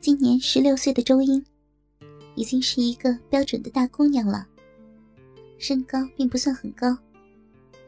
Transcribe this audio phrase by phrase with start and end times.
[0.00, 1.44] 今年十六岁的周英，
[2.34, 4.46] 已经是一个标准的大姑娘了。
[5.58, 6.96] 身高并不算很高，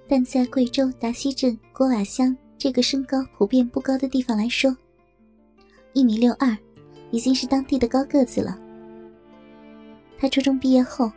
[0.06, 4.77] 但在贵州达西镇郭瓦乡这个身高普遍不高的地方来说，
[5.95, 6.54] 一米六二，
[7.11, 8.60] 已经是当地的高个子了。
[10.19, 11.10] 她初中毕业后，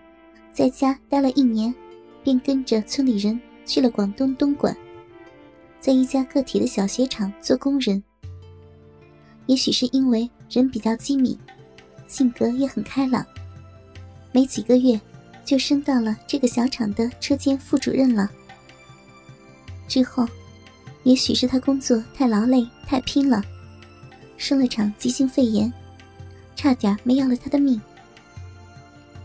[0.53, 1.75] 在家待了一年，
[2.23, 4.73] 便跟着村里人去了广东东莞，
[5.81, 8.01] 在一家个体的小鞋厂做工人。
[9.47, 11.37] 也许是因为人比较机敏，
[12.07, 13.25] 性格也很开朗，
[14.31, 14.99] 没几个月
[15.43, 18.29] 就升到了这个小厂的车间副主任了。
[19.87, 20.27] 之后，
[21.03, 23.43] 也许是他工作太劳累、太拼了，
[24.37, 25.71] 生了场急性肺炎，
[26.55, 27.79] 差点没要了他的命。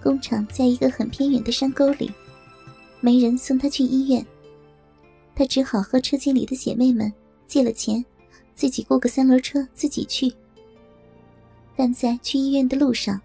[0.02, 2.10] 工厂在一个很偏远的山沟里，
[3.00, 4.24] 没人送他去医院，
[5.34, 7.12] 他只好和车间里的姐妹们
[7.46, 8.04] 借了钱。
[8.54, 10.30] 自己雇个三轮车自己去，
[11.82, 13.18] 但在去医院的路上，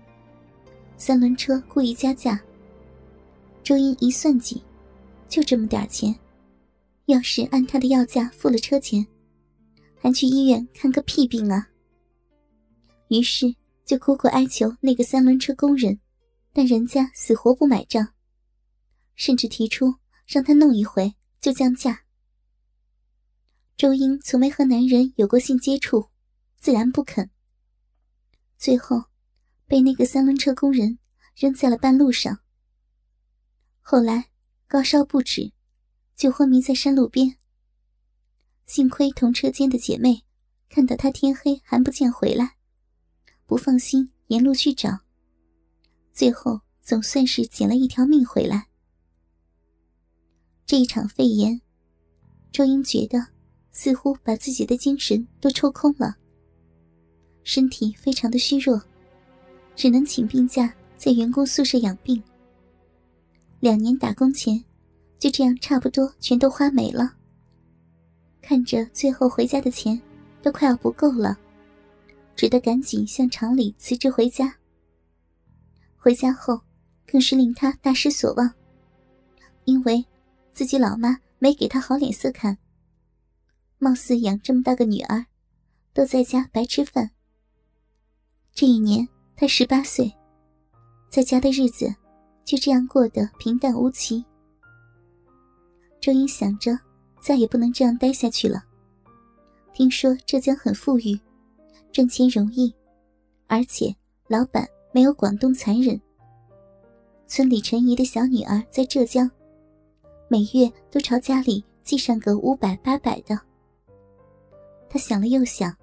[0.96, 2.41] 三轮车故意加价。
[3.62, 4.63] 周英一算计，
[5.27, 6.18] 就这么点钱，
[7.07, 9.05] 要是按他的要价付了车钱，
[9.98, 11.68] 还去医院看个屁病啊！
[13.10, 15.99] 于是就苦苦哀求那个三轮车工人，
[16.54, 18.08] 但人家死活不买账，
[19.15, 19.93] 甚至提出
[20.26, 22.04] 让他弄一回就降价。
[23.76, 26.05] 周英从没和男人有过性接触，
[26.58, 27.30] 自然不肯。
[28.58, 29.06] 最后，
[29.68, 31.00] 被那个三轮车工人
[31.36, 32.40] 扔在了半路上。
[33.82, 34.30] 后来
[34.68, 35.52] 高烧不止，
[36.16, 37.38] 就昏迷在山路边。
[38.66, 40.24] 幸亏同车间的姐妹
[40.70, 42.56] 看到他天黑还不见回来，
[43.46, 45.00] 不放心，沿路去找。
[46.14, 48.68] 最后总算是捡了一条命回来。
[50.66, 51.62] 这一场肺炎，
[52.52, 53.36] 周英觉得。
[53.78, 56.16] 似乎把自己的精神都抽空了，
[57.46, 58.82] 身体非常的虚弱，
[59.76, 62.21] 只能请病假在员工宿舍养病。
[63.60, 64.62] 两年打工钱
[65.19, 67.16] 就这样差不多全都花没了。
[68.42, 70.00] 看着最后回家的钱
[70.42, 71.38] 都快要不够了，
[72.36, 74.58] 只得赶紧向厂里辞职回家。
[75.96, 76.59] 回家后
[77.06, 78.52] 更是令他大失所望，
[79.66, 80.03] 因为
[80.52, 82.58] 自己老妈没给他好脸色看。
[83.78, 85.28] 貌似养这么大个女儿，
[85.94, 87.12] 都在家白吃饭。
[88.56, 89.06] 这一年
[89.36, 90.10] 他十八岁，
[91.10, 91.94] 在家的日子
[92.46, 94.24] 就这样过得平淡无奇。
[96.00, 96.72] 周英想着，
[97.20, 98.64] 再也不能这样待下去了。
[99.74, 101.20] 听说浙江很富裕，
[101.92, 102.74] 赚钱容易，
[103.48, 103.94] 而且
[104.30, 106.00] 老板没有广东残忍。
[107.28, 109.30] 村里陈姨的小女儿在浙江，
[110.30, 113.38] 每月都朝家里寄上个五百八百的。
[114.90, 115.76] 他想了又想，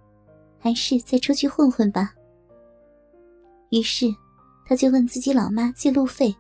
[0.59, 2.15] 还是再出去混混吧。
[3.73, 4.15] 于是，
[4.67, 6.35] 他就问自己老妈借路费。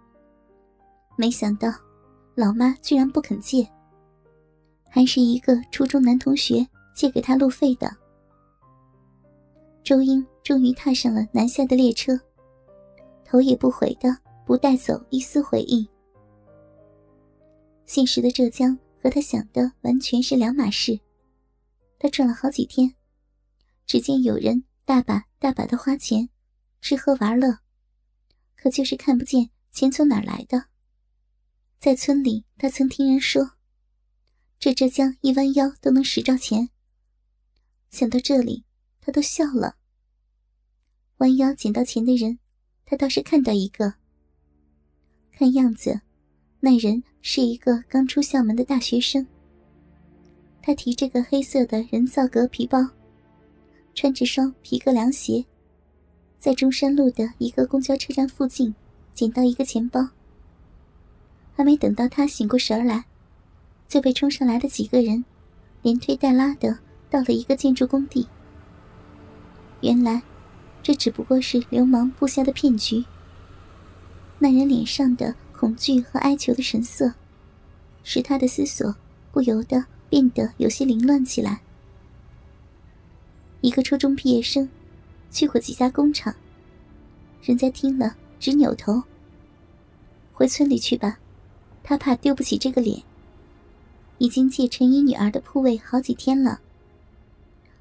[1.16, 1.72] 没想到，
[2.34, 3.66] 老妈居然不肯借，
[4.91, 7.91] 还是一个初中男同学借给他路费的。
[9.82, 12.21] 周英终于踏上了南下的列车，
[13.25, 15.88] 头也不回的不带走一丝回忆。
[17.87, 21.00] 现实的浙江和他想的完全是两码事。
[21.98, 22.94] 他转了好几天，
[23.87, 26.28] 只见有人大把大把的花钱，
[26.82, 27.60] 吃喝玩乐，
[28.56, 30.65] 可就是看不见钱从哪儿来的。
[31.78, 33.53] 在村里，他曾听人说，
[34.59, 36.71] 这浙江一弯腰都能拾着钱。
[37.91, 38.65] 想到这里，
[39.00, 39.76] 他都笑了。
[41.19, 42.41] 弯腰捡到钱的人，
[42.84, 43.94] 他倒是看到一个。
[45.31, 46.00] 看样子，
[46.59, 49.25] 那人是一个刚出校门的大学生。
[50.60, 52.84] 他提着个黑色的人造革皮包，
[53.94, 55.44] 穿着双皮革凉鞋，
[56.42, 58.75] 在中山路的一个公交车站附近
[59.14, 60.08] 捡到一个钱包。
[61.54, 63.04] 还没等到他醒过神来，
[63.86, 65.25] 就被冲上来的几个人
[65.82, 68.26] 连推带拉的到了一个建筑工地。
[69.82, 70.25] 原来，
[70.82, 73.04] 这只不过是流氓布下的骗局。
[74.41, 77.15] 那人脸上的恐惧和哀求的神色，
[78.03, 78.97] 使他的思索
[79.30, 79.84] 不由得。
[80.10, 81.62] 变得有些凌乱起来。
[83.62, 84.68] 一个初中毕业生，
[85.32, 86.32] 去过几家工厂，
[87.42, 89.02] 人家听了直扭头。
[90.32, 91.18] 回村里去吧，
[91.82, 93.02] 他怕丢不起这个脸。
[94.18, 96.60] 已经借陈姨女儿的铺位好几天了，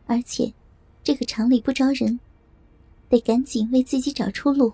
[0.07, 0.53] 而且
[1.03, 2.19] 这个厂里不招人，
[3.09, 4.73] 得赶紧为自己找出路。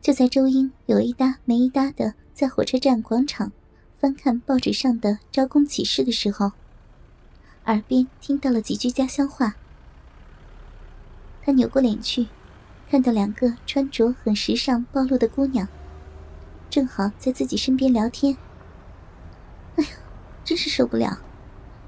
[0.00, 3.52] 就在周英有一搭没一搭的在火车站广场。
[3.98, 6.52] 翻看报纸上的招工启事的时候，
[7.64, 9.56] 耳边听到了几句家乡话。
[11.44, 12.28] 他扭过脸去，
[12.90, 15.68] 看到两个穿着很时尚、暴露的姑娘，
[16.70, 18.38] 正好在自己身边聊天。
[19.76, 19.90] 哎呀，
[20.42, 21.18] 真是受不了！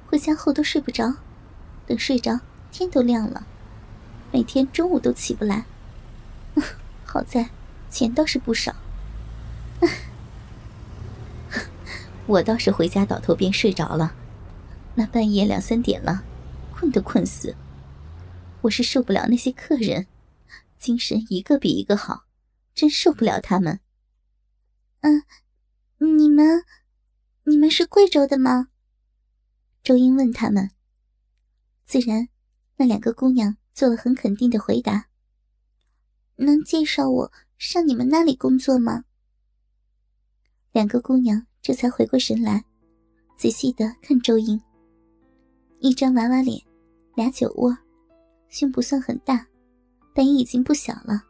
[0.08, 1.14] 回家后都睡不着，
[1.86, 3.46] 等睡着天都亮了，
[4.30, 5.64] 每天中午都起不来。
[7.06, 7.48] 好在
[7.88, 8.74] 钱倒是不少。
[12.26, 14.12] 我倒是回家倒头便睡着了，
[14.96, 16.24] 那半夜两三点了，
[16.74, 17.54] 困都困死。
[18.66, 20.06] 我是受不了那些客人，
[20.78, 22.24] 精神一个比一个好，
[22.74, 23.80] 真受不了他们。
[25.00, 25.22] 嗯，
[25.98, 26.64] 你们，
[27.44, 28.68] 你们是贵州的吗？
[29.82, 30.70] 周英问他们。
[31.84, 32.28] 自然，
[32.76, 35.06] 那两个姑娘做了很肯定的回答。
[36.36, 39.04] 能介绍我上你们那里工作吗？
[40.72, 42.64] 两个姑娘这才回过神来，
[43.36, 44.60] 仔细的看周英。
[45.78, 46.60] 一张娃娃脸，
[47.14, 47.78] 俩酒窝。
[48.58, 49.46] 胸不算很大，
[50.14, 51.22] 但也已经不小了。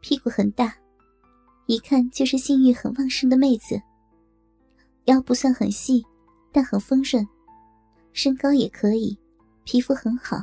[0.00, 0.76] 屁股很大，
[1.66, 3.80] 一看就是性欲很旺盛的妹子。
[5.04, 6.04] 腰不算很细，
[6.50, 7.24] 但很丰润。
[8.12, 9.16] 身高也可以，
[9.62, 10.42] 皮肤很好，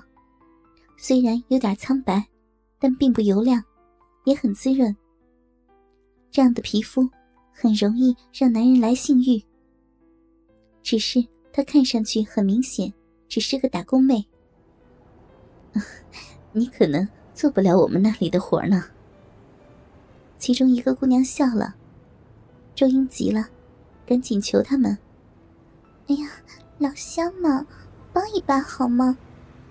[0.98, 2.26] 虽然有点苍白，
[2.80, 3.62] 但并不油亮，
[4.24, 4.96] 也很滋润。
[6.32, 7.10] 这样的皮肤
[7.52, 9.44] 很容易让男人来性欲。
[10.82, 12.94] 只是她看上去很明显，
[13.28, 14.26] 只是个打工妹。
[16.52, 18.86] 你可能做不了我们那里的活呢。
[20.38, 21.76] 其中一个姑娘笑了，
[22.74, 23.50] 周英急了，
[24.06, 24.98] 赶紧求他们
[26.08, 26.30] ：“哎呀，
[26.78, 27.68] 老乡嘛，
[28.14, 29.18] 帮一把好吗？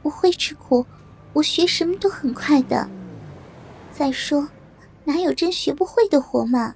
[0.03, 0.87] 我会吃苦，
[1.33, 2.89] 我学什么都很快的。
[3.91, 4.49] 再说，
[5.05, 6.75] 哪有真学不会的活嘛？”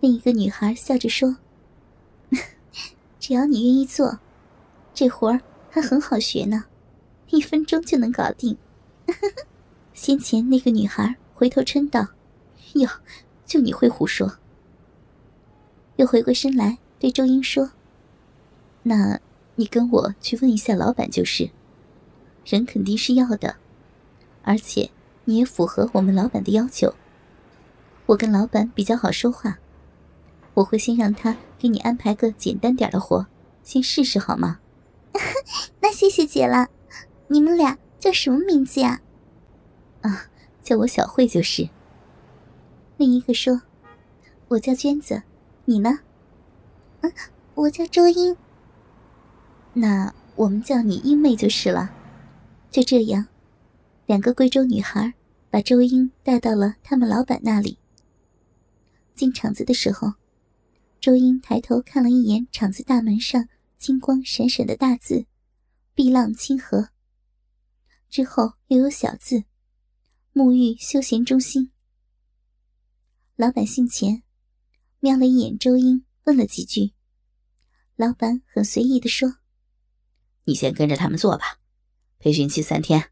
[0.00, 1.36] 另一个女孩笑着说
[3.20, 4.18] ：“只要你愿意做，
[4.92, 5.40] 这活儿
[5.70, 6.64] 还很好学呢。”
[7.30, 8.56] 一分钟就能搞定。
[9.94, 12.08] 先前那个女孩回头嗔道
[12.74, 12.88] ：“哟，
[13.44, 14.38] 就你会胡说。”
[15.96, 17.72] 又回过身来对周英说
[18.84, 19.18] ：“那
[19.54, 21.50] 你跟我去问一下老板就是，
[22.44, 23.56] 人肯定是要的，
[24.42, 24.90] 而且
[25.24, 26.94] 你也符合我们老板的要求。
[28.06, 29.58] 我跟老板比较好说话，
[30.54, 33.26] 我会先让他给你安排个简单点的活，
[33.64, 34.60] 先试试好吗？”
[35.80, 36.68] 那谢谢姐了。
[37.28, 39.00] 你们俩叫什么名字呀？
[40.02, 40.30] 啊，
[40.62, 41.68] 叫我小慧就是。
[42.96, 43.62] 另一个说
[44.48, 45.22] ：“我叫娟子，
[45.64, 46.00] 你呢？”
[47.02, 47.12] 嗯，
[47.54, 48.36] 我叫周英。
[49.74, 51.92] 那我们叫你英妹就是了。
[52.70, 53.26] 就这样，
[54.06, 55.14] 两个贵州女孩
[55.50, 57.78] 把周英带到了他们老板那里。
[59.14, 60.14] 进厂子的时候，
[61.00, 65.26] 周英抬头看了一眼厂子大门上金光闪闪的大字
[65.94, 66.90] “碧浪清河”。
[68.08, 69.44] 之后又有小字
[70.32, 71.72] “沐浴休闲中心”。
[73.36, 74.22] 老板姓钱，
[75.00, 76.94] 瞄了一眼周英，问了几句。
[77.96, 79.36] 老板很随意的说
[80.44, 81.58] ：“你先跟着他们做吧，
[82.18, 83.10] 培训期三天，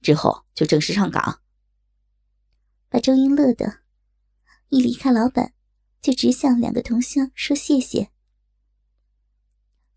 [0.00, 1.40] 之后就正式上岗。”
[2.90, 3.80] 把周英乐得，
[4.68, 5.54] 一离开老板，
[6.02, 8.10] 就直向两个同乡说谢谢。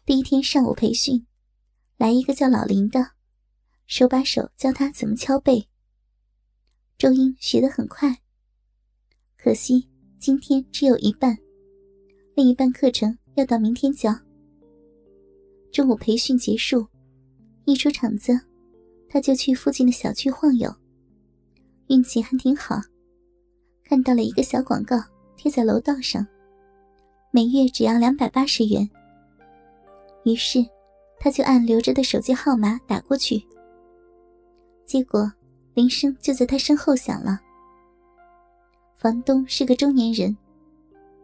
[0.06, 1.27] 第一天上午培训，
[1.98, 3.14] 来一个叫老林的。
[3.88, 5.68] 手把手教他怎么敲背。
[6.98, 8.22] 周英学得很快，
[9.38, 9.88] 可惜
[10.18, 11.38] 今天只有一半，
[12.36, 14.15] 另一半课程要到明天教。
[15.72, 16.88] 中午培训结束，
[17.65, 18.39] 一出场子，
[19.10, 20.74] 他就去附近的小区晃悠，
[21.88, 22.82] 运气还挺好，
[23.84, 24.96] 看到了一个小广告
[25.36, 26.25] 贴在楼道上，
[27.30, 28.89] 每月只要两百八十元。
[30.24, 30.65] 于是，
[31.20, 33.46] 他就按留着的手机号码打过去。
[34.86, 35.32] 结果，
[35.74, 37.39] 铃声就在他身后响了。
[38.98, 40.38] 房东是个中年人，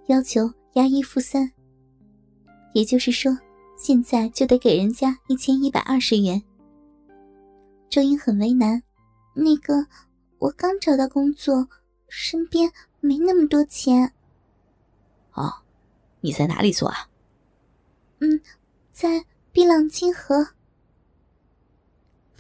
[0.08, 1.52] 要求押一付三，
[2.74, 3.38] 也就是说，
[3.78, 6.42] 现在就得给人家一千一百二十元。
[7.90, 8.82] 周英很为难，
[9.36, 9.86] 那个，
[10.40, 11.68] 我刚找到工作，
[12.08, 14.14] 身边没那么多钱。
[15.34, 15.54] 哦，
[16.22, 17.10] 你在哪里做啊？
[18.20, 18.42] 嗯，
[18.92, 20.48] 在碧浪清河。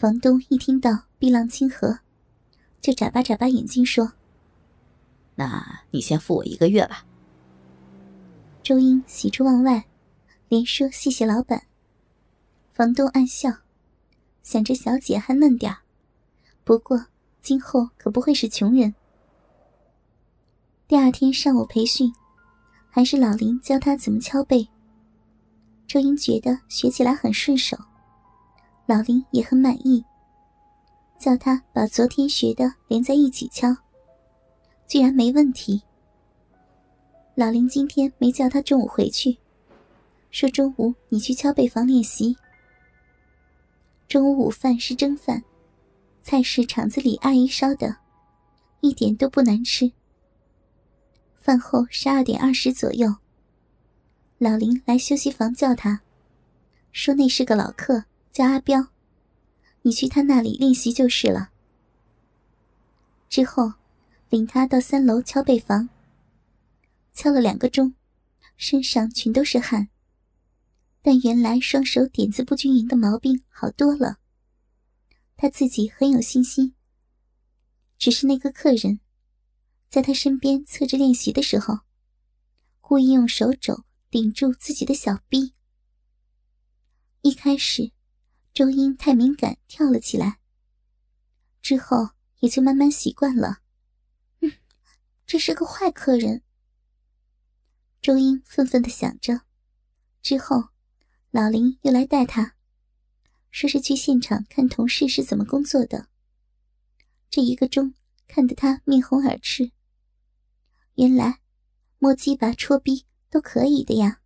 [0.01, 1.03] 房东一听到。
[1.19, 1.99] 碧浪清河，
[2.81, 4.13] 就眨巴眨巴眼睛说
[5.37, 7.05] ：“那你先付我一个月吧。”
[8.63, 9.85] 周英喜出望外，
[10.49, 11.67] 连说谢谢老板。
[12.73, 13.57] 房东暗笑，
[14.41, 15.77] 想着小姐还嫩点
[16.63, 17.05] 不过
[17.39, 18.95] 今后可不会是穷人。
[20.87, 22.11] 第二天上午培训，
[22.89, 24.67] 还是老林教他怎么敲背。
[25.85, 27.77] 周英觉得学起来很顺手，
[28.85, 30.03] 老林也很满意。
[31.19, 33.77] 叫他把昨天学的连在一起敲，
[34.87, 35.83] 居然没问题。
[37.35, 39.37] 老林今天没叫他中午回去，
[40.31, 42.35] 说中午你去敲背房练习。
[44.07, 45.43] 中午午饭是蒸饭，
[46.23, 47.97] 菜是厂子里阿姨烧的，
[48.79, 49.91] 一点都不难吃。
[51.37, 53.17] 饭后十二点二十左右，
[54.39, 56.01] 老林来休息房叫他，
[56.91, 58.87] 说那是个老客，叫阿彪，
[59.81, 61.51] 你去他那里练习就是了。
[63.29, 63.73] 之后，
[64.29, 65.89] 领他到三楼敲背房。
[67.13, 67.93] 敲了两个钟，
[68.55, 69.89] 身上全都是汗。
[71.01, 74.17] 但原来双手点子不均匀的毛病好多了。
[75.35, 76.73] 他自己很有信心。
[77.97, 78.99] 只是那个客人，
[79.89, 81.79] 在他身边侧着练习的时候，
[82.79, 85.53] 故意用手肘顶住自己的小臂。
[87.21, 87.91] 一开始，
[88.53, 90.39] 周英太敏感，跳了起来。
[91.61, 93.61] 之后也就慢慢习惯了。
[94.41, 94.51] 嗯，
[95.25, 96.43] 这是个坏客人。
[98.01, 99.41] 周英愤愤的想着，
[100.21, 100.69] 之后，
[101.29, 102.55] 老林又来带他，
[103.51, 106.09] 说是去现场看同事是怎么工作的。
[107.29, 107.93] 这一个钟
[108.27, 109.71] 看得他面红耳赤。
[110.95, 111.39] 原来，
[111.99, 114.19] 摸鸡巴、戳逼都可以的呀。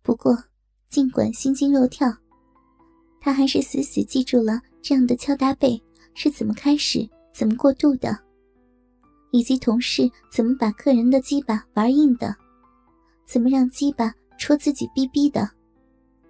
[0.00, 0.44] 不过，
[0.88, 2.18] 尽管心惊肉跳，
[3.20, 5.80] 他还是死死记住了这样的敲打背
[6.14, 8.18] 是怎么开始、怎么过渡的。
[9.32, 12.34] 以及同事怎么把客人的鸡巴玩硬的，
[13.24, 15.48] 怎么让鸡巴戳自己逼逼的，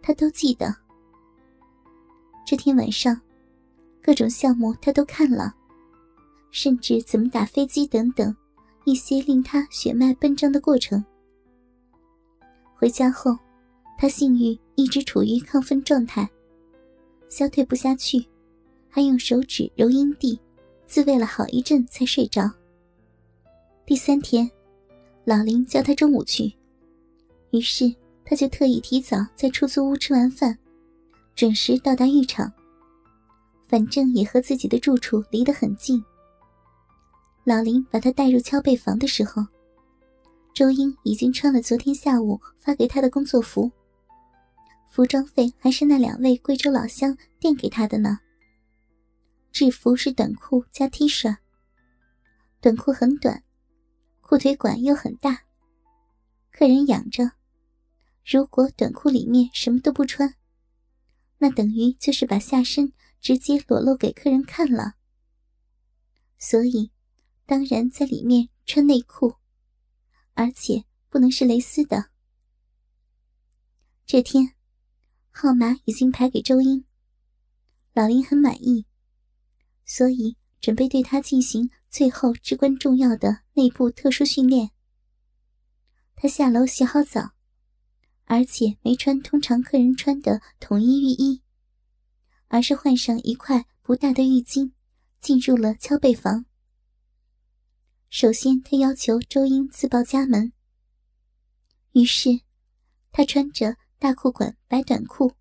[0.02, 0.74] 他都记得。
[2.44, 3.18] 这天晚上，
[4.02, 5.54] 各种项目他都看了，
[6.50, 8.36] 甚至怎么打飞机等等
[8.84, 11.02] 一些令他血脉奔张的过程。
[12.74, 13.34] 回家后，
[13.96, 16.28] 他性欲一直处于亢奋状态，
[17.30, 18.22] 消退不下去，
[18.88, 20.38] 还用手指揉阴蒂，
[20.84, 22.50] 自慰了好一阵才睡着。
[23.86, 24.50] 第三天，
[25.24, 26.52] 老林叫他中午去，
[27.52, 27.94] 于是
[28.24, 30.58] 他就特意提早在出租屋吃完饭，
[31.36, 32.52] 准时到达浴场。
[33.68, 36.04] 反正也和自己的住处离得很近。
[37.44, 39.46] 老林把他带入敲背房的时候，
[40.52, 43.70] 周英已经穿了昨天下午发给他的工作服，
[44.90, 48.18] 服装费还是那两位贵州老乡垫给他的呢。
[49.52, 51.36] 制服是短裤加 T 恤，
[52.60, 53.42] 短裤很短。
[54.20, 55.42] 裤腿管又很大，
[56.52, 57.32] 客人养着。
[58.24, 60.36] 如果短裤里面什么都不穿，
[61.38, 64.94] 那等于就是把下身直接裸露给客人看了。
[66.38, 66.92] 所以，
[67.44, 69.34] 当然在里面穿内裤，
[70.34, 72.10] 而且不能是蕾丝的。
[74.06, 74.54] 这天，
[75.30, 76.84] 号码已经排给周英，
[77.92, 78.86] 老林很满意，
[79.84, 81.70] 所以准备对他进行。
[81.90, 84.70] 最后至关重要的内部特殊训练。
[86.14, 87.32] 他下楼洗好澡，
[88.26, 91.42] 而且没穿通常客人穿的统一浴衣，
[92.46, 94.70] 而是换上一块不大的浴巾，
[95.20, 96.46] 进入了敲背房。
[98.08, 100.52] 首先，他要求周英自报家门。
[101.90, 102.42] 于是，
[103.10, 105.34] 他穿着大裤管白短裤，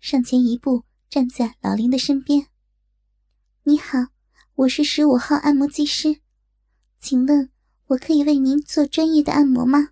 [0.00, 2.46] 上前一步，站在老林的身边。
[3.64, 3.98] “你好。”
[4.56, 6.22] 我是十五号按摩技师，
[6.98, 7.50] 请问
[7.88, 9.90] 我可以为您做专业的按摩吗？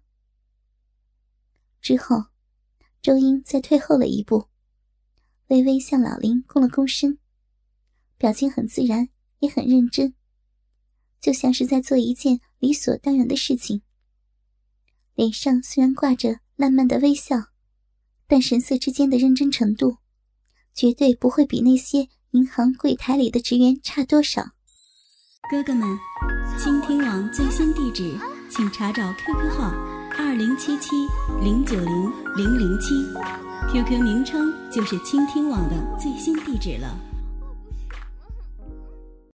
[1.83, 2.29] 之后，
[3.03, 4.49] 周英再退后了一步，
[5.49, 7.19] 微微向老林躬了躬身，
[8.17, 9.11] 表情很自然，
[9.41, 10.15] 也很认真，
[11.21, 13.83] 就像是在做一件理所当然的事情。
[15.13, 17.49] 脸上虽然挂着烂漫的微笑，
[18.35, 19.99] 但神色之间的认真程度，
[20.75, 24.43] 绝对不会比那些银行柜台里的职员差多少。
[25.49, 25.87] 哥哥们，
[26.59, 28.19] 倾听网最新地址，
[28.51, 29.71] 请查找 QQ 号
[30.19, 30.91] 二零七七
[31.45, 32.89] 零九零零零七
[33.71, 37.14] ，QQ 名称就是倾听网的最新地址了。